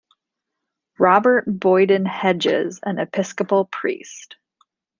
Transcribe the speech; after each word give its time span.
Robert 0.97 1.43
Boyden 1.45 2.07
Hedges, 2.07 2.79
an 2.81 2.97
Episcopal 2.97 3.65
priest. 3.65 4.35